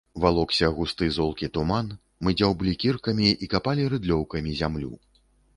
[0.21, 1.91] Валокся густы золкі туман,
[2.27, 4.91] мы дзяўблі кіркамі і капалі рыдлёўкамі зямлю.